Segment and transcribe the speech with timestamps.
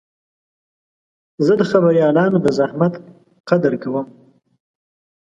[1.45, 2.93] زه د خبریالانو د زحمت
[3.49, 4.07] قدر کوم.